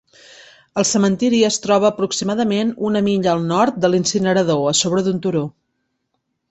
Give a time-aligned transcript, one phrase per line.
[0.81, 5.47] El cementiri es troba aproximadament una milla al nord de l'incinerador a sobre d'un turó.